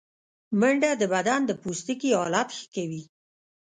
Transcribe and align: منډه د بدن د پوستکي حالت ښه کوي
منډه 0.59 0.91
د 1.01 1.03
بدن 1.13 1.41
د 1.45 1.51
پوستکي 1.61 2.09
حالت 2.19 2.47
ښه 2.57 2.65
کوي 2.75 3.03